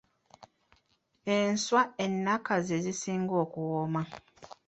[1.35, 4.01] Enswa ennaka ze zisinga okuwooma.